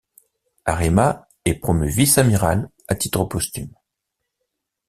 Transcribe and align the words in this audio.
Arima 0.65 1.27
est 1.45 1.59
promu 1.59 1.87
vice-amiral 1.87 2.71
à 2.87 2.95
titre 2.95 3.23
posthume. 3.25 3.71